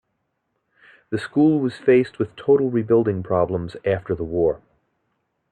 [1.11, 4.59] The school was faced with total rebuilding problems after the war.